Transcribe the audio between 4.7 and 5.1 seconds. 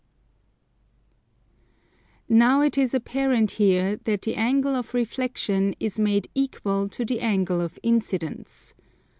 of